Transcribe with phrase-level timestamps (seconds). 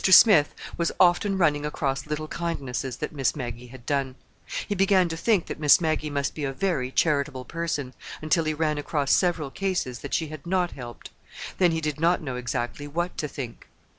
[0.03, 4.15] Smith was often running across little kindnesses that Miss Maggie had done.
[4.67, 8.79] He began to think that Miss Maggie must be a very charitable person—until he ran
[8.79, 11.11] across several cases that she had not helped.
[11.59, 13.67] Then he did not know exactly what to think.